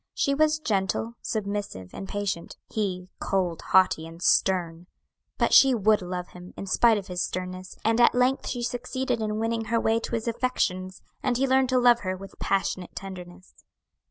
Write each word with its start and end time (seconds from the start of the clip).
She 0.15 0.33
was 0.33 0.57
gentle, 0.57 1.13
submissive, 1.21 1.91
and 1.93 2.09
patient; 2.09 2.57
he 2.71 3.09
cold, 3.19 3.61
haughty, 3.61 4.07
and 4.07 4.19
stern. 4.19 4.87
But 5.37 5.53
she 5.53 5.75
would 5.75 6.01
love 6.01 6.29
him, 6.29 6.55
in 6.57 6.65
spite 6.65 6.97
of 6.97 7.05
his 7.05 7.21
sternness, 7.21 7.77
and 7.85 8.01
at 8.01 8.15
length 8.15 8.47
she 8.47 8.63
succeeded 8.63 9.21
in 9.21 9.37
winning 9.37 9.65
her 9.65 9.79
way 9.79 9.99
to 9.99 10.15
his 10.15 10.27
affections, 10.27 11.03
and 11.21 11.37
he 11.37 11.45
learned 11.47 11.69
to 11.69 11.77
love 11.79 11.99
her 11.99 12.17
with 12.17 12.33
passionate 12.39 12.95
tenderness. 12.95 13.53